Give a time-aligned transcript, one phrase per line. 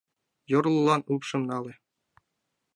[0.51, 1.73] Йорлылан упшым нале.